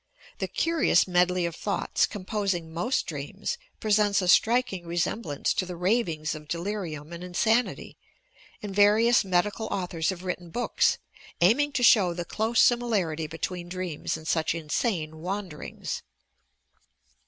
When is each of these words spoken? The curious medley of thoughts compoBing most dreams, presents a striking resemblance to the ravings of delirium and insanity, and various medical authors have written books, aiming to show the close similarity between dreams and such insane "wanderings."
The 0.39 0.47
curious 0.47 1.07
medley 1.07 1.45
of 1.45 1.55
thoughts 1.55 2.07
compoBing 2.07 2.69
most 2.69 3.05
dreams, 3.05 3.59
presents 3.79 4.19
a 4.23 4.27
striking 4.27 4.87
resemblance 4.87 5.53
to 5.53 5.63
the 5.63 5.75
ravings 5.75 6.33
of 6.33 6.47
delirium 6.47 7.13
and 7.13 7.23
insanity, 7.23 7.97
and 8.63 8.75
various 8.75 9.23
medical 9.23 9.67
authors 9.67 10.09
have 10.09 10.23
written 10.23 10.49
books, 10.49 10.97
aiming 11.39 11.73
to 11.73 11.83
show 11.83 12.15
the 12.15 12.25
close 12.25 12.59
similarity 12.59 13.27
between 13.27 13.69
dreams 13.69 14.17
and 14.17 14.27
such 14.27 14.55
insane 14.55 15.17
"wanderings." 15.19 16.01